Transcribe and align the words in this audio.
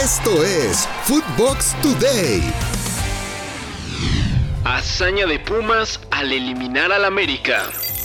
Esto 0.00 0.42
es 0.42 0.88
Footbox 1.04 1.76
Today. 1.82 2.42
Hazaña 4.64 5.26
de 5.26 5.38
Pumas 5.38 6.00
al 6.10 6.32
eliminar 6.32 6.90
al 6.92 7.04
América. 7.04 7.64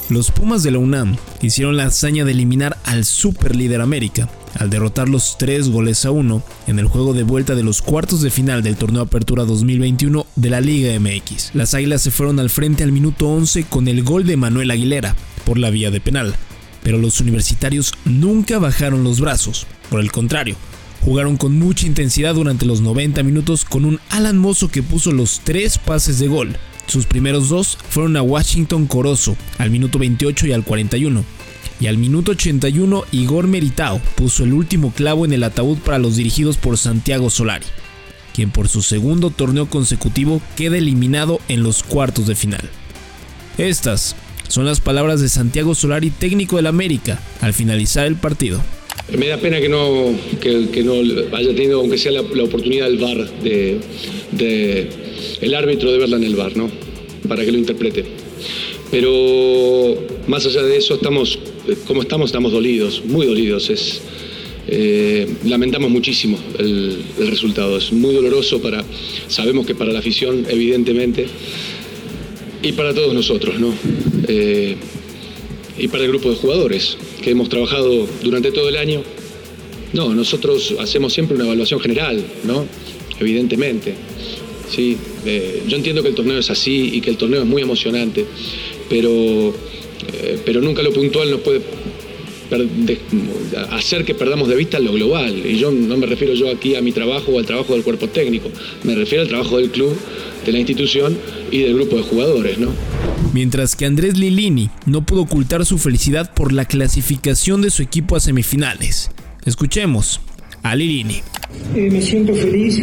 Los 0.10 0.30
Pumas 0.30 0.64
de 0.64 0.72
la 0.72 0.80
UNAM 0.80 1.16
hicieron 1.42 1.78
la 1.78 1.86
hazaña 1.86 2.26
de 2.26 2.34
eliminar 2.34 2.78
al 2.84 3.06
superlíder 3.06 3.80
América 3.80 4.28
al 4.60 4.70
derrotar 4.70 5.08
los 5.08 5.38
3 5.38 5.70
goles 5.70 6.04
a 6.04 6.12
1 6.12 6.44
en 6.68 6.80
el 6.80 6.88
juego 6.88 7.14
de 7.14 7.24
vuelta 7.24 7.56
de 7.56 7.64
los 7.64 7.82
cuartos 7.82 8.22
de 8.22 8.32
final 8.32 8.64
del 8.64 8.76
torneo 8.76 9.04
Apertura 9.04 9.46
2021 9.46 10.26
de 10.36 10.50
la 10.50 10.60
Liga 10.60 11.00
MX. 11.00 11.52
Las 11.56 11.74
Águilas 11.74 12.02
se 12.02 12.12
fueron 12.12 12.40
al 12.42 12.50
frente 12.50 12.84
al 12.84 12.92
minuto 12.92 13.30
11 13.30 13.64
con 13.64 13.88
el 13.88 14.04
gol 14.04 14.26
de 14.26 14.36
Manuel 14.36 14.72
Aguilera 14.72 15.16
por 15.46 15.58
la 15.58 15.70
vía 15.70 15.90
de 15.90 16.02
penal, 16.02 16.36
pero 16.84 16.98
los 16.98 17.22
universitarios 17.22 17.94
nunca 18.04 18.60
bajaron 18.60 19.06
los 19.06 19.22
brazos, 19.22 19.66
por 19.90 20.02
el 20.02 20.12
contrario, 20.12 20.58
jugaron 21.02 21.38
con 21.38 21.58
mucha 21.58 21.86
intensidad 21.86 22.36
durante 22.36 22.66
los 22.66 22.82
90 22.82 23.24
minutos 23.24 23.66
con 23.66 23.86
un 23.86 24.00
Alan 24.10 24.38
Mozo 24.38 24.70
que 24.70 24.84
puso 24.84 25.12
los 25.12 25.42
tres 25.44 25.78
pases 25.78 26.20
de 26.20 26.28
gol 26.28 26.58
sus 26.88 27.06
primeros 27.06 27.50
dos 27.50 27.78
fueron 27.90 28.16
a 28.16 28.22
Washington 28.22 28.88
Corozo 28.88 29.36
al 29.58 29.70
minuto 29.70 30.00
28 30.00 30.48
y 30.48 30.54
al 30.54 30.64
41. 30.64 31.24
Y 31.80 31.88
al 31.88 31.98
minuto 31.98 32.32
81 32.32 33.04
Igor 33.12 33.48
Meritao 33.48 34.00
puso 34.16 34.44
el 34.44 34.54
último 34.54 34.92
clavo 34.92 35.26
en 35.26 35.34
el 35.34 35.44
ataúd 35.44 35.78
para 35.80 36.00
los 36.00 36.16
dirigidos 36.16 36.58
por 36.58 36.78
Santiago 36.78 37.30
Solari, 37.30 37.66
quien 38.34 38.50
por 38.50 38.68
su 38.68 38.82
segundo 38.82 39.30
torneo 39.30 39.70
consecutivo 39.70 40.42
queda 40.56 40.78
eliminado 40.78 41.40
en 41.50 41.62
los 41.62 41.84
cuartos 41.84 42.26
de 42.26 42.36
final. 42.36 42.68
Estas 43.58 44.16
son 44.48 44.66
las 44.66 44.80
palabras 44.80 45.20
de 45.20 45.30
Santiago 45.30 45.76
Solari, 45.76 46.10
técnico 46.10 46.56
del 46.56 46.68
América, 46.68 47.20
al 47.42 47.54
finalizar 47.54 48.08
el 48.08 48.16
partido. 48.16 48.62
Me 49.16 49.28
da 49.28 49.38
pena 49.38 49.62
que 49.62 49.70
no, 49.70 50.14
que, 50.42 50.84
no 50.84 50.96
haya 51.36 51.56
tenido, 51.56 51.80
aunque 51.80 51.98
sea 51.98 52.12
la, 52.12 52.22
oportunidad 52.22 52.88
del 52.88 52.98
VAR, 52.98 53.30
de, 53.42 54.90
el 55.40 55.56
árbitro 55.56 55.92
de 55.94 55.98
verla 55.98 56.18
en 56.18 56.24
el 56.24 56.36
VAR, 56.36 56.58
¿no? 56.58 56.70
Para 57.28 57.46
que 57.46 57.52
lo 57.54 57.58
interprete. 57.58 58.04
Pero 58.92 59.96
más 60.28 60.46
allá 60.46 60.62
de 60.64 60.76
eso, 60.76 60.96
estamos, 60.96 61.40
como 61.86 62.02
estamos, 62.02 62.28
estamos 62.30 62.52
dolidos, 62.52 63.04
muy 63.06 63.26
dolidos. 63.26 63.70
Es, 63.70 64.02
eh, 64.68 65.26
lamentamos 65.46 65.90
muchísimo 65.90 66.38
el, 66.60 66.98
resultado. 67.30 67.78
Es 67.78 67.94
muy 67.94 68.14
doloroso 68.14 68.62
para, 68.62 68.84
sabemos 69.30 69.66
que 69.66 69.74
para 69.74 69.94
la 69.94 70.00
afición, 70.00 70.46
evidentemente, 70.50 71.28
y 72.62 72.74
para 72.74 72.94
todos 72.94 73.14
nosotros, 73.14 73.58
¿no? 73.58 73.74
Eh, 74.28 74.76
y 75.78 75.88
para 75.88 76.04
el 76.04 76.10
grupo 76.10 76.30
de 76.30 76.36
jugadores 76.36 76.98
que 77.22 77.32
hemos 77.32 77.50
trabajado 77.50 78.08
durante 78.24 78.52
todo 78.52 78.70
el 78.70 78.78
año. 78.78 79.02
No, 79.94 80.14
nosotros 80.14 80.76
hacemos 80.80 81.14
siempre 81.14 81.36
una 81.36 81.46
evaluación 81.46 81.80
general, 81.80 82.24
¿no? 82.44 82.66
Evidentemente. 83.20 83.94
Sí, 84.70 84.98
eh, 85.26 85.64
yo 85.68 85.78
entiendo 85.78 86.04
que 86.04 86.10
el 86.10 86.16
torneo 86.16 86.38
es 86.38 86.50
así 86.50 86.92
y 86.94 87.02
que 87.02 87.10
el 87.10 87.18
torneo 87.18 87.42
es 87.42 87.48
muy 87.48 87.62
emocionante, 87.62 88.26
pero, 88.90 89.54
eh, 90.14 90.40
pero 90.46 90.62
nunca 90.62 90.84
lo 90.84 90.92
puntual 90.92 91.32
nos 91.32 91.40
puede 91.40 91.62
hacer 93.72 94.06
que 94.06 94.14
perdamos 94.14 94.48
de 94.48 94.56
vista 94.56 94.80
lo 94.80 94.94
global. 94.94 95.34
Y 95.46 95.58
yo 95.58 95.72
no 95.72 95.98
me 95.98 96.06
refiero 96.06 96.34
yo 96.34 96.50
aquí 96.50 96.76
a 96.76 96.82
mi 96.82 96.92
trabajo 96.92 97.32
o 97.32 97.40
al 97.40 97.46
trabajo 97.46 97.74
del 97.74 97.84
cuerpo 97.84 98.08
técnico, 98.08 98.50
me 98.84 98.96
refiero 98.96 99.22
al 99.22 99.30
trabajo 99.30 99.58
del 99.58 99.70
club, 99.70 99.96
de 100.46 100.52
la 100.52 100.60
institución 100.60 101.18
y 101.52 101.60
del 101.60 101.76
grupo 101.76 101.96
de 101.96 102.04
jugadores, 102.04 102.58
¿no? 102.58 102.72
Mientras 103.34 103.76
que 103.76 103.86
Andrés 103.86 104.18
Lilini 104.18 104.70
no 104.86 105.06
pudo 105.06 105.24
ocultar 105.24 105.66
su 105.66 105.78
felicidad 105.78 106.34
por 106.34 106.52
la 106.54 106.66
clasificación 106.66 107.62
de 107.62 107.70
su 107.70 107.82
equipo 107.84 108.16
a 108.16 108.20
semifinales. 108.20 109.12
Escuchemos 109.46 110.22
a 110.64 110.76
Lilini. 110.76 111.22
Eh, 111.76 111.90
me 111.92 112.02
siento 112.02 112.34
feliz, 112.34 112.80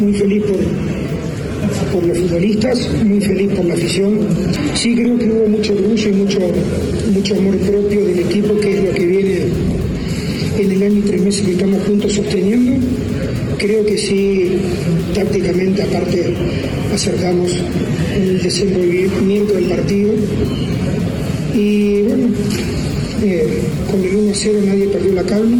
muy 0.00 0.14
feliz 0.14 0.42
por, 1.92 2.04
los 2.04 2.18
futbolistas, 2.18 2.88
muy 3.04 3.20
feliz 3.20 3.52
por 3.54 3.64
la 3.64 3.74
afición. 3.74 4.20
Sí 4.74 4.94
creo 4.94 5.18
que 5.18 5.26
hubo 5.26 5.48
mucho 5.48 5.72
orgullo 5.74 6.08
y 6.08 6.12
mucho, 6.12 6.38
mucho 7.12 7.36
amor 7.36 7.56
propio 7.58 8.04
del 8.04 8.18
equipo, 8.20 8.58
que 8.60 8.78
es 8.78 8.84
lo 8.84 8.92
que 8.92 9.06
viene 9.06 9.38
en 10.58 10.70
el 10.70 10.82
año 10.82 10.98
y 10.98 11.02
tres 11.02 11.22
meses 11.22 11.42
que 11.42 11.52
estamos 11.52 11.82
juntos 11.84 12.12
sosteniendo. 12.12 12.86
Creo 13.58 13.84
que 13.86 13.98
sí, 13.98 14.58
tácticamente 15.14 15.82
aparte 15.82 16.34
acercamos 16.92 17.50
el 18.14 18.42
desenvolvimiento 18.42 19.54
del 19.54 19.64
partido. 19.64 20.12
Y 21.54 22.02
bueno, 22.02 22.28
eh, 23.22 23.62
con 23.90 24.02
el 24.02 24.16
1-0 24.16 24.66
nadie 24.66 24.88
perdió 24.88 25.12
la 25.12 25.22
calma, 25.22 25.58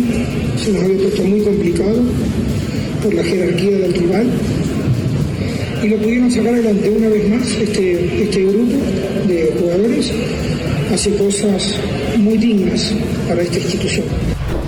se 0.57 0.73
nos 0.73 0.83
había 0.83 0.99
puesto 0.99 1.23
muy 1.25 1.41
complicado 1.41 2.01
por 3.03 3.15
la 3.15 3.23
jerarquía 3.23 3.79
del 3.79 3.95
rival. 3.95 4.27
Y 5.83 5.89
lo 5.89 5.97
pudieron 5.97 6.31
sacar 6.31 6.55
adelante 6.55 6.91
una 6.91 7.09
vez 7.09 7.29
más, 7.29 7.51
este, 7.51 8.23
este 8.23 8.43
grupo 8.45 8.77
de 9.27 9.53
jugadores 9.59 10.13
hace 10.93 11.17
cosas 11.17 11.75
muy 12.19 12.39
dignas 12.39 12.95
para 13.29 13.43
esta 13.43 13.59
institución. 13.59 14.07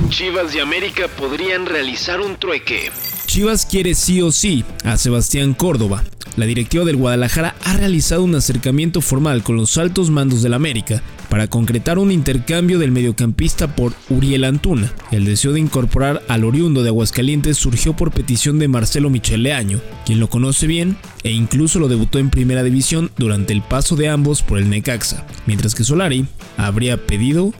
Chivas 0.08 0.54
y 0.54 0.60
América 0.60 1.08
podrían 1.08 1.66
realizar 1.66 2.20
un 2.20 2.36
trueque. 2.36 2.90
Chivas 3.26 3.66
quiere 3.66 3.94
sí 3.94 4.22
o 4.22 4.30
sí 4.30 4.64
a 4.84 4.96
Sebastián 4.96 5.54
Córdoba. 5.54 6.04
La 6.36 6.46
directiva 6.46 6.84
del 6.84 6.96
Guadalajara 6.96 7.54
ha 7.64 7.74
realizado 7.74 8.24
un 8.24 8.34
acercamiento 8.34 9.00
formal 9.00 9.42
con 9.42 9.56
los 9.56 9.78
altos 9.78 10.10
mandos 10.10 10.42
del 10.42 10.54
América 10.54 11.02
para 11.28 11.48
concretar 11.48 11.98
un 11.98 12.10
intercambio 12.10 12.78
del 12.78 12.90
mediocampista 12.92 13.74
por 13.74 13.92
Uriel 14.10 14.44
Antuna. 14.44 14.92
El 15.10 15.24
deseo 15.24 15.52
de 15.52 15.60
incorporar 15.60 16.22
al 16.28 16.44
oriundo 16.44 16.82
de 16.82 16.88
Aguascalientes 16.88 17.56
surgió 17.56 17.94
por 17.94 18.12
petición 18.12 18.58
de 18.58 18.68
Marcelo 18.68 19.10
Micheleaño, 19.10 19.80
quien 20.06 20.20
lo 20.20 20.28
conoce 20.28 20.66
bien 20.66 20.96
e 21.22 21.30
incluso 21.30 21.78
lo 21.78 21.88
debutó 21.88 22.18
en 22.18 22.30
primera 22.30 22.62
división 22.62 23.10
durante 23.16 23.52
el 23.52 23.62
paso 23.62 23.96
de 23.96 24.08
ambos 24.08 24.42
por 24.42 24.58
el 24.58 24.70
Necaxa, 24.70 25.26
mientras 25.46 25.74
que 25.74 25.84
Solari 25.84 26.26
habría 26.56 26.96
pedido 27.06 27.52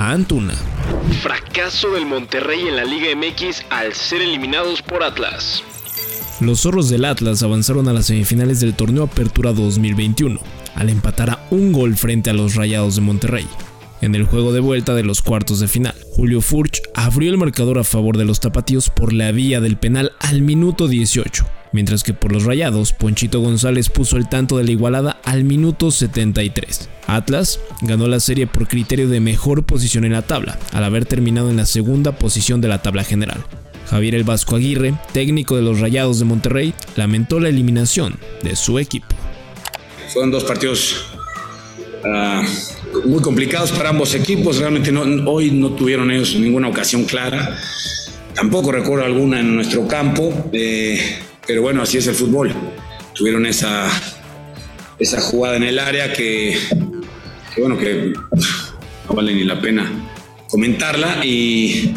a 0.00 0.12
Antuna. 0.12 0.54
Fracaso 1.22 1.90
del 1.90 2.06
Monterrey 2.06 2.66
en 2.66 2.76
la 2.76 2.84
Liga 2.84 3.14
MX 3.14 3.66
al 3.68 3.92
ser 3.92 4.22
eliminados 4.22 4.80
por 4.80 5.02
Atlas. 5.02 5.62
Los 6.40 6.60
zorros 6.60 6.88
del 6.88 7.04
Atlas 7.04 7.42
avanzaron 7.42 7.86
a 7.86 7.92
las 7.92 8.06
semifinales 8.06 8.60
del 8.60 8.74
torneo 8.74 9.04
Apertura 9.04 9.52
2021, 9.52 10.40
al 10.74 10.88
empatar 10.88 11.28
a 11.28 11.46
un 11.50 11.72
gol 11.72 11.96
frente 11.98 12.30
a 12.30 12.32
los 12.32 12.54
Rayados 12.54 12.94
de 12.94 13.02
Monterrey. 13.02 13.46
En 14.00 14.14
el 14.14 14.24
juego 14.24 14.52
de 14.52 14.60
vuelta 14.60 14.94
de 14.94 15.02
los 15.02 15.20
cuartos 15.20 15.60
de 15.60 15.68
final, 15.68 15.94
Julio 16.12 16.40
Furch 16.40 16.80
abrió 16.94 17.30
el 17.30 17.36
marcador 17.36 17.78
a 17.78 17.84
favor 17.84 18.16
de 18.16 18.24
los 18.24 18.40
tapatíos 18.40 18.88
por 18.88 19.12
la 19.12 19.30
vía 19.30 19.60
del 19.60 19.76
penal 19.76 20.12
al 20.20 20.40
minuto 20.40 20.88
18, 20.88 21.44
mientras 21.72 22.02
que 22.02 22.14
por 22.14 22.32
los 22.32 22.44
Rayados, 22.44 22.94
Ponchito 22.94 23.40
González 23.40 23.90
puso 23.90 24.16
el 24.16 24.26
tanto 24.26 24.56
de 24.56 24.64
la 24.64 24.70
igualada 24.70 25.20
al 25.22 25.44
minuto 25.44 25.90
73. 25.90 26.88
Atlas 27.06 27.60
ganó 27.82 28.08
la 28.08 28.20
serie 28.20 28.46
por 28.46 28.68
criterio 28.68 29.06
de 29.06 29.20
mejor 29.20 29.64
posición 29.64 30.06
en 30.06 30.12
la 30.12 30.22
tabla, 30.22 30.58
al 30.72 30.84
haber 30.84 31.04
terminado 31.04 31.50
en 31.50 31.58
la 31.58 31.66
segunda 31.66 32.12
posición 32.12 32.62
de 32.62 32.68
la 32.68 32.80
tabla 32.80 33.04
general. 33.04 33.44
Javier 33.90 34.14
El 34.14 34.24
Vasco 34.24 34.56
Aguirre, 34.56 34.94
técnico 35.12 35.56
de 35.56 35.62
los 35.62 35.78
Rayados 35.78 36.18
de 36.18 36.24
Monterrey, 36.24 36.72
lamentó 36.96 37.38
la 37.38 37.50
eliminación 37.50 38.18
de 38.42 38.56
su 38.56 38.78
equipo. 38.78 39.08
Fueron 40.10 40.30
dos 40.30 40.44
partidos 40.44 41.09
ah, 42.04 42.42
muy 43.04 43.20
complicados 43.20 43.72
para 43.72 43.90
ambos 43.90 44.14
equipos. 44.14 44.58
Realmente 44.58 44.92
hoy 45.26 45.50
no 45.50 45.70
tuvieron 45.72 46.10
ellos 46.10 46.34
ninguna 46.36 46.68
ocasión 46.68 47.04
clara. 47.04 47.58
Tampoco 48.34 48.72
recuerdo 48.72 49.04
alguna 49.04 49.40
en 49.40 49.54
nuestro 49.54 49.86
campo. 49.86 50.50
Eh, 50.52 51.18
pero 51.46 51.62
bueno, 51.62 51.82
así 51.82 51.98
es 51.98 52.06
el 52.06 52.14
fútbol. 52.14 52.52
Tuvieron 53.14 53.46
esa, 53.46 53.88
esa 54.98 55.20
jugada 55.20 55.56
en 55.56 55.64
el 55.64 55.78
área 55.78 56.12
que, 56.12 56.56
que 57.54 57.60
bueno, 57.60 57.76
que 57.76 58.12
no 59.08 59.14
vale 59.14 59.34
ni 59.34 59.44
la 59.44 59.60
pena 59.60 59.90
comentarla 60.48 61.24
y 61.24 61.94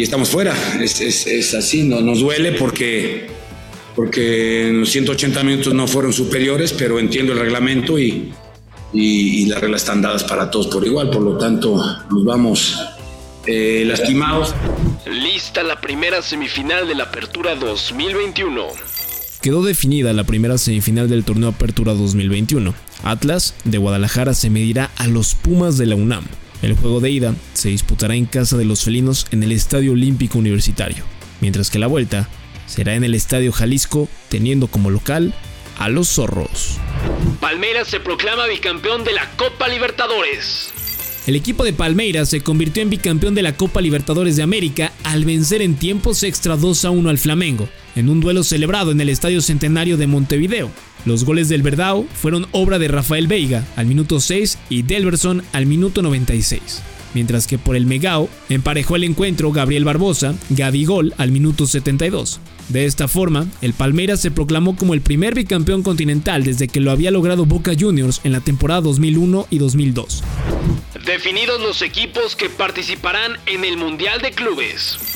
y 0.00 0.02
estamos 0.02 0.30
fuera. 0.30 0.54
Es, 0.80 1.54
así, 1.54 1.82
no, 1.82 2.00
nos 2.00 2.20
duele 2.20 2.52
porque, 2.52 3.26
porque 3.94 4.68
en 4.68 4.80
los 4.80 4.90
180 4.90 5.42
minutos 5.42 5.74
no 5.74 5.86
fueron 5.86 6.12
superiores, 6.14 6.72
pero 6.72 6.98
entiendo 6.98 7.34
el 7.34 7.38
reglamento 7.38 7.98
y, 7.98 8.32
y, 8.92 9.46
las 9.46 9.60
reglas 9.60 9.82
están 9.82 10.02
dadas 10.02 10.24
para 10.24 10.50
todos 10.50 10.66
por 10.68 10.84
igual, 10.84 11.10
por 11.10 11.22
lo 11.22 11.38
tanto 11.38 11.76
nos 12.10 12.24
vamos 12.24 12.80
eh, 13.46 13.84
lastimados. 13.86 14.54
Lista 15.06 15.62
la 15.62 15.80
primera 15.80 16.22
semifinal 16.22 16.86
de 16.86 16.94
la 16.94 17.04
Apertura 17.04 17.54
2021. 17.54 18.66
Quedó 19.40 19.62
definida 19.62 20.12
la 20.12 20.24
primera 20.24 20.58
semifinal 20.58 21.08
del 21.08 21.24
torneo 21.24 21.48
Apertura 21.48 21.94
2021. 21.94 22.74
Atlas 23.02 23.54
de 23.64 23.78
Guadalajara 23.78 24.34
se 24.34 24.50
medirá 24.50 24.90
a 24.98 25.06
los 25.06 25.34
Pumas 25.34 25.78
de 25.78 25.86
la 25.86 25.94
UNAM. 25.94 26.24
El 26.60 26.76
juego 26.76 27.00
de 27.00 27.10
ida 27.10 27.34
se 27.54 27.70
disputará 27.70 28.14
en 28.14 28.26
casa 28.26 28.58
de 28.58 28.66
los 28.66 28.84
felinos 28.84 29.26
en 29.30 29.42
el 29.42 29.52
Estadio 29.52 29.92
Olímpico 29.92 30.38
Universitario, 30.38 31.04
mientras 31.40 31.70
que 31.70 31.78
la 31.78 31.86
vuelta 31.86 32.28
será 32.66 32.94
en 32.94 33.04
el 33.04 33.14
Estadio 33.14 33.50
Jalisco 33.50 34.08
teniendo 34.28 34.66
como 34.66 34.90
local 34.90 35.32
a 35.78 35.88
los 35.88 36.08
zorros. 36.08 36.78
Palmeiras 37.40 37.88
se 37.88 38.00
proclama 38.00 38.46
bicampeón 38.46 39.04
de 39.04 39.12
la 39.12 39.30
Copa 39.36 39.68
Libertadores. 39.68 40.72
El 41.26 41.36
equipo 41.36 41.64
de 41.64 41.72
Palmeiras 41.72 42.28
se 42.28 42.40
convirtió 42.40 42.82
en 42.82 42.90
bicampeón 42.90 43.34
de 43.34 43.42
la 43.42 43.56
Copa 43.56 43.80
Libertadores 43.80 44.36
de 44.36 44.42
América 44.42 44.92
al 45.04 45.24
vencer 45.24 45.62
en 45.62 45.76
tiempos 45.76 46.22
extra 46.22 46.56
2 46.56 46.84
a 46.84 46.90
1 46.90 47.10
al 47.10 47.18
Flamengo, 47.18 47.68
en 47.96 48.08
un 48.08 48.20
duelo 48.20 48.42
celebrado 48.42 48.90
en 48.90 49.00
el 49.00 49.08
Estadio 49.08 49.40
Centenario 49.40 49.96
de 49.96 50.06
Montevideo. 50.06 50.70
Los 51.04 51.24
goles 51.24 51.48
del 51.48 51.62
Verdao 51.62 52.06
fueron 52.14 52.46
obra 52.52 52.78
de 52.78 52.88
Rafael 52.88 53.26
Veiga 53.26 53.66
al 53.76 53.86
minuto 53.86 54.20
6 54.20 54.58
y 54.68 54.82
Delverson 54.82 55.42
al 55.52 55.66
minuto 55.66 56.02
96 56.02 56.82
mientras 57.14 57.46
que 57.46 57.58
por 57.58 57.76
el 57.76 57.86
Megao 57.86 58.28
emparejó 58.48 58.96
el 58.96 59.04
encuentro 59.04 59.52
Gabriel 59.52 59.84
Barbosa, 59.84 60.34
Gol 60.86 61.14
al 61.18 61.30
minuto 61.30 61.66
72. 61.66 62.40
De 62.68 62.84
esta 62.84 63.08
forma, 63.08 63.46
el 63.62 63.72
Palmeiras 63.72 64.20
se 64.20 64.30
proclamó 64.30 64.76
como 64.76 64.94
el 64.94 65.00
primer 65.00 65.34
bicampeón 65.34 65.82
continental 65.82 66.44
desde 66.44 66.68
que 66.68 66.80
lo 66.80 66.90
había 66.90 67.10
logrado 67.10 67.44
Boca 67.46 67.72
Juniors 67.78 68.20
en 68.24 68.32
la 68.32 68.40
temporada 68.40 68.80
2001 68.82 69.46
y 69.50 69.58
2002. 69.58 70.22
Definidos 71.04 71.60
los 71.60 71.82
equipos 71.82 72.36
que 72.36 72.48
participarán 72.48 73.32
en 73.46 73.64
el 73.64 73.76
Mundial 73.76 74.20
de 74.20 74.30
Clubes. 74.30 75.09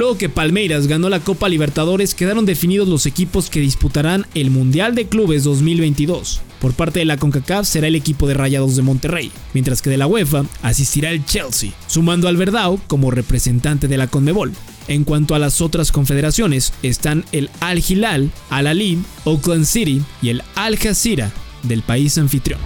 Luego 0.00 0.16
que 0.16 0.30
Palmeiras 0.30 0.86
ganó 0.86 1.10
la 1.10 1.20
Copa 1.20 1.50
Libertadores, 1.50 2.14
quedaron 2.14 2.46
definidos 2.46 2.88
los 2.88 3.04
equipos 3.04 3.50
que 3.50 3.60
disputarán 3.60 4.26
el 4.34 4.50
Mundial 4.50 4.94
de 4.94 5.06
Clubes 5.06 5.44
2022. 5.44 6.40
Por 6.58 6.72
parte 6.72 7.00
de 7.00 7.04
la 7.04 7.18
CONCACAF 7.18 7.68
será 7.68 7.86
el 7.86 7.94
equipo 7.94 8.26
de 8.26 8.32
Rayados 8.32 8.76
de 8.76 8.80
Monterrey, 8.80 9.30
mientras 9.52 9.82
que 9.82 9.90
de 9.90 9.98
la 9.98 10.06
UEFA 10.06 10.46
asistirá 10.62 11.10
el 11.10 11.26
Chelsea, 11.26 11.72
sumando 11.86 12.28
al 12.28 12.38
Verdao 12.38 12.80
como 12.86 13.10
representante 13.10 13.88
de 13.88 13.98
la 13.98 14.06
CONMEBOL. 14.06 14.54
En 14.88 15.04
cuanto 15.04 15.34
a 15.34 15.38
las 15.38 15.60
otras 15.60 15.92
confederaciones, 15.92 16.72
están 16.82 17.26
el 17.32 17.50
Al 17.60 17.84
Hilal, 17.86 18.30
Al 18.48 18.68
Ali, 18.68 19.02
Oakland 19.24 19.66
City 19.66 20.00
y 20.22 20.30
el 20.30 20.42
Al 20.54 20.78
Jazeera 20.78 21.30
del 21.62 21.82
país 21.82 22.16
anfitrión. 22.16 22.58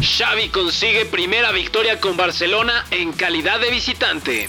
Xavi 0.00 0.50
consigue 0.50 1.04
primera 1.04 1.50
victoria 1.50 1.98
con 1.98 2.16
Barcelona 2.16 2.86
en 2.92 3.10
calidad 3.10 3.58
de 3.58 3.72
visitante. 3.72 4.46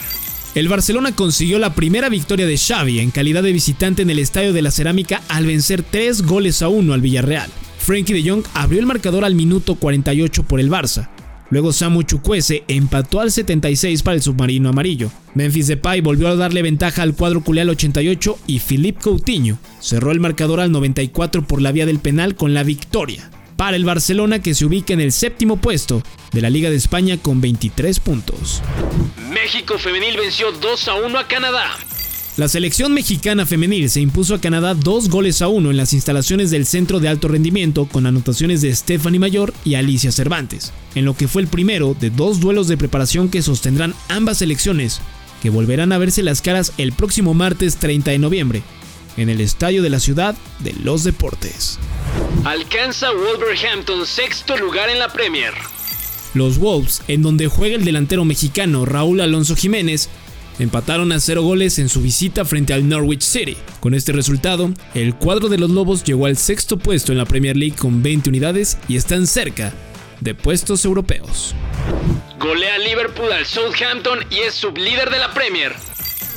El 0.57 0.69
Barcelona 0.69 1.12
consiguió 1.12 1.59
la 1.59 1.75
primera 1.75 2.09
victoria 2.09 2.48
de 2.48 2.57
Xavi 2.57 3.00
en 3.00 3.12
calidad 3.12 3.44
de 3.44 3.54
visitante 3.54 4.01
en 4.01 4.09
el 4.09 4.18
Estadio 4.18 4.54
de 4.54 4.63
la 4.63 4.71
Cerámica 4.71 5.21
al 5.27 5.45
vencer 5.45 5.83
3 5.83 6.24
goles 6.24 6.63
a 6.63 6.68
1 6.68 6.94
al 6.95 7.01
Villarreal. 7.01 7.51
Frankie 7.77 8.13
de 8.13 8.27
Jong 8.27 8.44
abrió 8.56 8.80
el 8.80 8.88
marcador 8.88 9.24
al 9.24 9.36
minuto 9.36 9.75
48 9.75 10.42
por 10.48 10.59
el 10.59 10.71
Barça. 10.71 11.09
Luego 11.51 11.71
Samu 11.71 12.01
Chukwese 12.01 12.63
empató 12.68 13.19
al 13.19 13.31
76 13.31 14.01
para 14.01 14.15
el 14.15 14.24
submarino 14.24 14.69
amarillo. 14.69 15.12
Memphis 15.36 15.68
Depay 15.68 16.01
volvió 16.01 16.27
a 16.27 16.36
darle 16.36 16.63
ventaja 16.63 17.04
al 17.04 17.13
cuadro 17.13 17.44
culé 17.44 17.62
al 17.62 17.69
88 17.69 18.39
y 18.48 18.57
Philippe 18.57 19.01
Coutinho 19.01 19.59
cerró 19.80 20.12
el 20.12 20.19
marcador 20.19 20.59
al 20.59 20.71
94 20.71 21.45
por 21.45 21.62
la 21.62 21.71
vía 21.71 21.86
del 21.86 22.00
penal 22.00 22.33
con 22.33 22.56
la 22.56 22.63
victoria 22.63 23.30
para 23.57 23.75
el 23.75 23.83
Barcelona 23.83 24.42
que 24.42 24.56
se 24.56 24.65
ubica 24.65 24.94
en 24.94 25.01
el 25.01 25.12
séptimo 25.12 25.57
puesto 25.57 26.01
de 26.31 26.42
la 26.42 26.50
Liga 26.50 26.69
de 26.69 26.77
España 26.77 27.18
con 27.18 27.42
23 27.42 28.00
puntos. 28.00 28.62
México 29.33 29.77
femenil 29.77 30.15
venció 30.15 30.51
2 30.54 30.88
a 30.88 30.94
1 30.95 31.19
a 31.19 31.27
Canadá. 31.27 31.65
La 32.38 32.48
selección 32.48 32.94
mexicana 32.94 33.48
femenil 33.48 33.89
se 33.89 34.00
impuso 34.00 34.36
a 34.36 34.39
Canadá 34.39 34.75
dos 34.75 35.09
goles 35.09 35.42
a 35.42 35.48
uno 35.48 35.71
en 35.71 35.77
las 35.77 35.94
instalaciones 35.94 36.51
del 36.51 36.68
Centro 36.68 37.00
de 37.00 37.07
Alto 37.07 37.27
Rendimiento 37.27 37.88
con 37.88 38.06
anotaciones 38.06 38.62
de 38.62 38.75
Stephanie 38.75 39.19
Mayor 39.19 39.56
y 39.65 39.74
Alicia 39.74 40.12
Cervantes, 40.12 40.71
en 40.94 41.04
lo 41.04 41.18
que 41.18 41.27
fue 41.27 41.42
el 41.42 41.48
primero 41.48 41.95
de 42.00 42.12
dos 42.12 42.39
duelos 42.39 42.68
de 42.68 42.77
preparación 42.77 43.30
que 43.30 43.42
sostendrán 43.42 43.95
ambas 44.07 44.38
selecciones, 44.38 45.01
que 45.42 45.50
volverán 45.50 45.92
a 45.92 45.98
verse 45.98 46.21
las 46.21 46.44
caras 46.44 46.74
el 46.77 46.92
próximo 46.92 47.33
martes 47.33 47.77
30 47.77 48.12
de 48.12 48.19
noviembre, 48.19 48.62
en 49.18 49.30
el 49.30 49.42
Estadio 49.42 49.81
de 49.81 49.89
la 49.89 50.00
Ciudad 50.00 50.36
de 50.59 50.74
los 50.74 51.04
Deportes. 51.04 51.80
Alcanza 52.48 53.10
Wolverhampton 53.12 54.06
sexto 54.06 54.56
lugar 54.56 54.90
en 54.90 55.00
la 55.00 55.10
Premier. 55.10 55.52
Los 56.34 56.58
Wolves, 56.60 57.02
en 57.10 57.22
donde 57.22 57.48
juega 57.48 57.76
el 57.76 57.84
delantero 57.84 58.24
mexicano 58.24 58.86
Raúl 58.86 59.20
Alonso 59.20 59.54
Jiménez, 59.54 60.08
empataron 60.58 61.12
a 61.12 61.20
cero 61.20 61.42
goles 61.42 61.78
en 61.78 61.90
su 61.90 62.02
visita 62.02 62.46
frente 62.46 62.74
al 62.74 62.88
Norwich 62.88 63.24
City. 63.24 63.58
Con 63.82 63.94
este 63.94 64.14
resultado, 64.14 64.72
el 64.94 65.14
cuadro 65.16 65.50
de 65.50 65.58
los 65.58 65.72
Lobos 65.72 66.06
llegó 66.06 66.26
al 66.26 66.38
sexto 66.38 66.80
puesto 66.80 67.12
en 67.12 67.18
la 67.18 67.26
Premier 67.26 67.58
League 67.58 67.76
con 67.76 68.02
20 68.02 68.30
unidades 68.30 68.78
y 68.88 68.96
están 68.96 69.28
cerca 69.28 69.74
de 70.22 70.34
puestos 70.34 70.86
europeos. 70.86 71.54
Golea 72.40 72.78
Liverpool 72.78 73.30
al 73.30 73.46
Southampton 73.46 74.20
y 74.30 74.38
es 74.38 74.54
sublíder 74.54 75.10
de 75.10 75.20
la 75.20 75.34
Premier. 75.34 75.76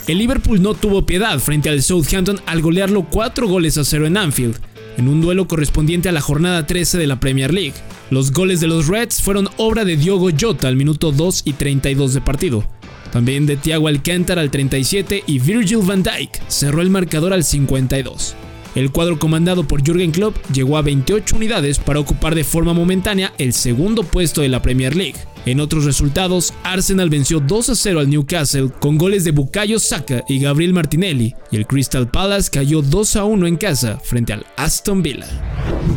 El 0.08 0.18
Liverpool 0.18 0.60
no 0.60 0.74
tuvo 0.74 1.06
piedad 1.06 1.38
frente 1.38 1.68
al 1.68 1.84
Southampton 1.84 2.40
al 2.46 2.62
golearlo 2.62 3.06
4 3.08 3.46
goles 3.46 3.78
a 3.78 3.84
0 3.84 4.08
en 4.08 4.16
Anfield, 4.16 4.60
en 5.00 5.08
un 5.08 5.22
duelo 5.22 5.48
correspondiente 5.48 6.10
a 6.10 6.12
la 6.12 6.20
jornada 6.20 6.66
13 6.66 6.98
de 6.98 7.06
la 7.06 7.18
Premier 7.18 7.54
League. 7.54 7.72
Los 8.10 8.32
goles 8.32 8.60
de 8.60 8.68
los 8.68 8.86
Reds 8.86 9.22
fueron 9.22 9.48
obra 9.56 9.86
de 9.86 9.96
Diogo 9.96 10.28
Jota 10.38 10.68
al 10.68 10.76
minuto 10.76 11.10
2 11.10 11.42
y 11.46 11.54
32 11.54 12.12
de 12.14 12.20
partido. 12.20 12.64
También 13.10 13.46
de 13.46 13.56
Thiago 13.56 13.88
Alcántara 13.88 14.42
al 14.42 14.50
37 14.50 15.24
y 15.26 15.38
Virgil 15.38 15.78
van 15.78 16.02
Dijk 16.02 16.42
cerró 16.48 16.82
el 16.82 16.90
marcador 16.90 17.32
al 17.32 17.44
52. 17.44 18.36
El 18.74 18.92
cuadro 18.92 19.18
comandado 19.18 19.66
por 19.66 19.82
Jürgen 19.82 20.12
Klopp 20.12 20.36
llegó 20.52 20.76
a 20.76 20.82
28 20.82 21.34
unidades 21.34 21.78
para 21.78 21.98
ocupar 21.98 22.34
de 22.34 22.44
forma 22.44 22.74
momentánea 22.74 23.32
el 23.38 23.54
segundo 23.54 24.04
puesto 24.04 24.42
de 24.42 24.48
la 24.50 24.60
Premier 24.60 24.94
League. 24.94 25.16
En 25.46 25.58
otros 25.58 25.84
resultados, 25.86 26.52
Arsenal 26.62 27.08
venció 27.08 27.40
2 27.40 27.70
a 27.70 27.74
0 27.74 28.00
al 28.00 28.10
Newcastle 28.10 28.70
con 28.78 28.98
goles 28.98 29.24
de 29.24 29.30
Bukayo 29.30 29.78
Saka 29.78 30.22
y 30.28 30.38
Gabriel 30.38 30.74
Martinelli, 30.74 31.34
y 31.50 31.56
el 31.56 31.66
Crystal 31.66 32.10
Palace 32.10 32.50
cayó 32.50 32.82
2 32.82 33.16
a 33.16 33.24
1 33.24 33.46
en 33.46 33.56
casa 33.56 33.98
frente 33.98 34.34
al 34.34 34.44
Aston 34.56 35.02
Villa. 35.02 35.26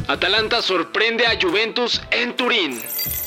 Atalanta 0.07 0.61
sorprende 0.61 1.25
a 1.25 1.39
Juventus 1.41 2.01
en 2.11 2.35
Turín. 2.35 2.79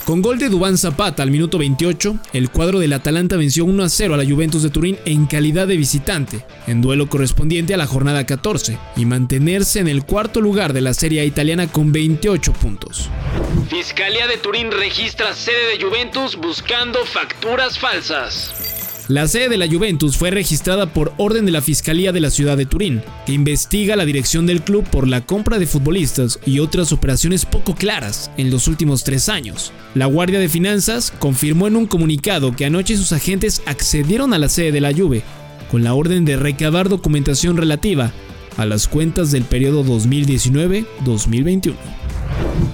Con 0.06 0.22
gol 0.22 0.38
de 0.38 0.48
Dubán 0.48 0.78
Zapata 0.78 1.22
al 1.22 1.32
minuto 1.32 1.58
28, 1.58 2.16
el 2.32 2.50
cuadro 2.50 2.78
del 2.78 2.92
Atalanta 2.92 3.36
venció 3.36 3.64
1 3.64 3.82
a 3.82 3.88
0 3.88 4.14
a 4.14 4.16
la 4.16 4.24
Juventus 4.24 4.62
de 4.62 4.70
Turín 4.70 4.96
en 5.04 5.26
calidad 5.26 5.66
de 5.66 5.76
visitante, 5.76 6.44
en 6.66 6.80
duelo 6.80 7.08
correspondiente 7.08 7.74
a 7.74 7.76
la 7.76 7.86
jornada 7.86 8.24
14, 8.24 8.78
y 8.96 9.04
mantenerse 9.04 9.80
en 9.80 9.88
el 9.88 10.04
cuarto 10.04 10.40
lugar 10.40 10.72
de 10.72 10.80
la 10.80 10.94
Serie 10.94 11.24
italiana 11.26 11.66
con 11.66 11.90
28 11.90 12.52
puntos. 12.52 13.10
Fiscalía 13.68 14.26
de 14.26 14.36
Turín 14.38 14.70
registra 14.70 15.34
sede 15.34 15.76
de 15.76 15.84
Juventus 15.84 16.36
buscando 16.36 17.04
facturas 17.04 17.78
falsas. 17.78 18.54
La 19.08 19.28
sede 19.28 19.50
de 19.50 19.56
la 19.56 19.68
Juventus 19.68 20.16
fue 20.16 20.32
registrada 20.32 20.92
por 20.92 21.12
orden 21.16 21.46
de 21.46 21.52
la 21.52 21.60
Fiscalía 21.60 22.10
de 22.10 22.18
la 22.18 22.30
ciudad 22.30 22.56
de 22.56 22.66
Turín, 22.66 23.02
que 23.24 23.32
investiga 23.32 23.94
la 23.94 24.04
dirección 24.04 24.46
del 24.46 24.62
club 24.62 24.84
por 24.90 25.06
la 25.06 25.20
compra 25.20 25.60
de 25.60 25.66
futbolistas 25.66 26.40
y 26.44 26.58
otras 26.58 26.92
operaciones 26.92 27.44
poco 27.44 27.76
claras 27.76 28.32
en 28.36 28.50
los 28.50 28.66
últimos 28.66 29.04
tres 29.04 29.28
años. 29.28 29.72
La 29.94 30.06
Guardia 30.06 30.40
de 30.40 30.48
Finanzas 30.48 31.12
confirmó 31.20 31.68
en 31.68 31.76
un 31.76 31.86
comunicado 31.86 32.56
que 32.56 32.64
anoche 32.64 32.96
sus 32.96 33.12
agentes 33.12 33.62
accedieron 33.66 34.34
a 34.34 34.38
la 34.38 34.48
sede 34.48 34.72
de 34.72 34.80
la 34.80 34.92
Juve, 34.92 35.22
con 35.70 35.84
la 35.84 35.94
orden 35.94 36.24
de 36.24 36.36
recabar 36.36 36.88
documentación 36.88 37.56
relativa 37.56 38.12
a 38.56 38.66
las 38.66 38.88
cuentas 38.88 39.30
del 39.30 39.44
periodo 39.44 39.84
2019-2021. 39.84 41.74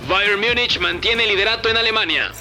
Bayern 0.08 0.40
Múnich 0.40 0.78
mantiene 0.80 1.26
liderato 1.26 1.68
en 1.68 1.76
Alemania. 1.76 2.32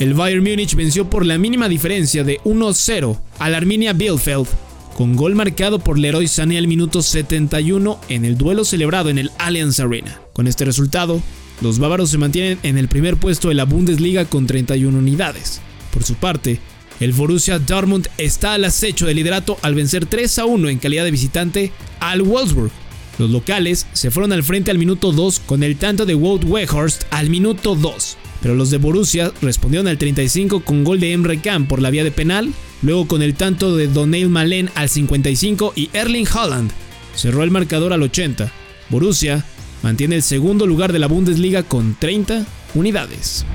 El 0.00 0.14
Bayern 0.14 0.42
Múnich 0.42 0.74
venció 0.74 1.08
por 1.08 1.24
la 1.24 1.38
mínima 1.38 1.68
diferencia 1.68 2.24
de 2.24 2.40
1-0 2.40 3.18
al 3.38 3.54
Arminia 3.54 3.92
Bielefeld, 3.92 4.48
con 4.96 5.14
gol 5.14 5.34
marcado 5.34 5.78
por 5.78 5.98
Leroy 5.98 6.26
Sané 6.26 6.58
al 6.58 6.66
minuto 6.66 7.02
71 7.02 8.00
en 8.08 8.24
el 8.24 8.36
duelo 8.36 8.64
celebrado 8.64 9.10
en 9.10 9.18
el 9.18 9.30
Allianz 9.38 9.78
Arena. 9.80 10.20
Con 10.32 10.46
este 10.46 10.64
resultado, 10.64 11.22
los 11.60 11.78
bávaros 11.78 12.10
se 12.10 12.18
mantienen 12.18 12.58
en 12.62 12.78
el 12.78 12.88
primer 12.88 13.16
puesto 13.16 13.48
de 13.48 13.54
la 13.54 13.64
Bundesliga 13.64 14.24
con 14.24 14.46
31 14.46 14.98
unidades. 14.98 15.60
Por 15.92 16.02
su 16.02 16.14
parte, 16.14 16.58
el 17.00 17.12
Borussia 17.12 17.58
Dortmund 17.58 18.08
está 18.18 18.54
al 18.54 18.64
acecho 18.64 19.06
del 19.06 19.16
liderato 19.16 19.58
al 19.62 19.74
vencer 19.74 20.06
3 20.06 20.38
1 20.38 20.68
en 20.68 20.78
calidad 20.78 21.04
de 21.04 21.10
visitante 21.10 21.72
al 22.00 22.22
Wolfsburg. 22.22 22.70
Los 23.18 23.30
locales 23.30 23.86
se 23.92 24.10
fueron 24.10 24.32
al 24.32 24.42
frente 24.42 24.70
al 24.70 24.78
minuto 24.78 25.12
2 25.12 25.40
con 25.40 25.62
el 25.62 25.76
tanto 25.76 26.06
de 26.06 26.14
Wout 26.14 26.44
Weghorst 26.44 27.04
al 27.10 27.30
minuto 27.30 27.74
2 27.74 28.18
pero 28.44 28.54
los 28.54 28.68
de 28.68 28.76
Borussia 28.76 29.32
respondieron 29.40 29.88
al 29.88 29.96
35 29.96 30.60
con 30.60 30.84
gol 30.84 31.00
de 31.00 31.12
Emre 31.12 31.40
Can 31.40 31.66
por 31.66 31.80
la 31.80 31.88
vía 31.88 32.04
de 32.04 32.10
penal, 32.10 32.52
luego 32.82 33.08
con 33.08 33.22
el 33.22 33.34
tanto 33.34 33.74
de 33.74 33.88
Donnell 33.88 34.28
Malen 34.28 34.70
al 34.74 34.90
55 34.90 35.72
y 35.74 35.88
Erling 35.94 36.28
Haaland 36.30 36.70
cerró 37.14 37.42
el 37.42 37.50
marcador 37.50 37.94
al 37.94 38.02
80. 38.02 38.52
Borussia 38.90 39.42
mantiene 39.82 40.16
el 40.16 40.22
segundo 40.22 40.66
lugar 40.66 40.92
de 40.92 40.98
la 40.98 41.06
Bundesliga 41.06 41.62
con 41.62 41.96
30 41.98 42.44
unidades. 42.74 43.46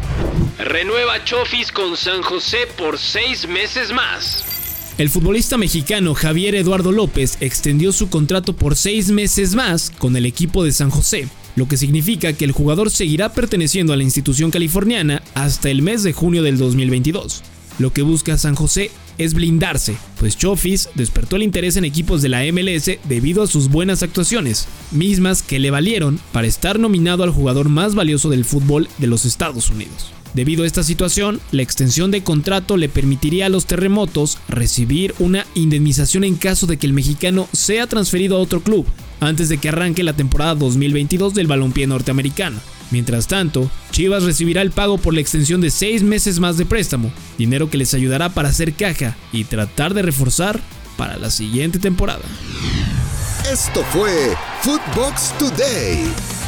Renueva 0.57 1.23
Chofis 1.23 1.71
con 1.71 1.95
San 1.95 2.23
José 2.23 2.67
por 2.75 2.97
seis 2.97 3.47
meses 3.47 3.93
más. 3.93 4.58
El 5.00 5.10
futbolista 5.10 5.58
mexicano 5.58 6.13
Javier 6.13 6.56
Eduardo 6.56 6.91
López 6.91 7.38
extendió 7.39 7.94
su 7.94 8.10
contrato 8.10 8.51
por 8.51 8.75
seis 8.75 9.12
meses 9.12 9.56
más 9.56 9.94
con 9.98 10.18
el 10.18 10.25
equipo 10.25 10.65
de 10.65 10.74
San 10.74 10.89
José, 10.89 11.29
lo 11.56 11.70
que 11.70 11.77
significa 11.77 12.34
que 12.34 12.44
el 12.44 12.51
jugador 12.51 12.91
seguirá 12.91 13.32
perteneciendo 13.32 13.94
a 13.94 13.96
la 13.96 14.03
institución 14.03 14.51
californiana 14.51 15.24
hasta 15.36 15.70
el 15.70 15.84
mes 15.84 16.03
de 16.03 16.12
junio 16.12 16.44
del 16.44 16.58
2022. 16.58 17.44
Lo 17.77 17.94
que 17.94 18.01
busca 18.01 18.38
San 18.38 18.56
José 18.56 18.91
es 19.18 19.34
blindarse, 19.34 19.96
pues 20.20 20.38
Chofis 20.38 20.89
despertó 20.96 21.38
el 21.38 21.44
interés 21.44 21.77
en 21.77 21.86
equipos 21.86 22.22
de 22.22 22.27
la 22.27 22.44
MLS 22.51 23.00
debido 23.08 23.41
a 23.41 23.48
sus 23.48 23.70
buenas 23.70 24.03
actuaciones, 24.03 24.68
mismas 24.91 25.44
que 25.44 25.60
le 25.60 25.72
valieron 25.72 26.20
para 26.34 26.48
estar 26.48 26.77
nominado 26.77 27.24
al 27.24 27.29
jugador 27.29 27.70
más 27.70 27.96
valioso 27.96 28.29
del 28.29 28.44
fútbol 28.44 28.89
de 28.98 29.08
los 29.08 29.24
Estados 29.24 29.70
Unidos. 29.70 30.12
Debido 30.33 30.63
a 30.63 30.67
esta 30.67 30.83
situación, 30.83 31.41
la 31.51 31.63
extensión 31.63 32.12
de 32.12 32.24
contrato 32.24 32.77
le 32.77 32.89
permitiría 32.89 33.48
a 33.48 33.50
los 33.50 33.65
terremotos 33.65 34.38
recibir 34.48 35.15
una 35.19 35.45
indemnización 35.55 36.24
en 36.24 36.36
caso 36.36 36.67
de 36.67 36.77
que 36.77 36.86
el 36.86 36.93
mexicano 36.93 37.48
sea 37.51 37.88
transferido 37.88 38.38
a 38.38 38.39
otro 38.39 38.62
club, 38.62 38.86
antes 39.19 39.50
de 39.50 39.57
que 39.57 39.69
arranque 39.69 40.03
la 40.03 40.13
temporada 40.13 40.55
2022 40.55 41.33
del 41.33 41.48
balompié 41.48 41.88
norteamericano. 41.88 42.59
Mientras 42.91 43.27
tanto, 43.27 43.69
Chivas 43.91 44.24
recibirá 44.24 44.62
el 44.62 44.71
pago 44.71 44.98
por 44.98 45.13
la 45.13 45.21
extensión 45.21 45.62
de 45.62 45.69
seis 45.69 46.03
meses 46.03 46.39
más 46.39 46.57
de 46.57 46.65
préstamo, 46.65 47.12
dinero 47.38 47.69
que 47.69 47.77
les 47.77 47.93
ayudará 47.93 48.29
para 48.29 48.50
hacer 48.50 48.74
caja 48.74 49.15
y 49.31 49.43
tratar 49.43 49.93
de 49.93 50.01
reforzar 50.01 50.59
para 50.98 51.17
la 51.17 51.29
siguiente 51.31 51.79
temporada. 51.79 52.24
Esto 53.51 53.83
fue 53.91 54.36
Footbox 54.62 55.33
Today. 55.38 56.38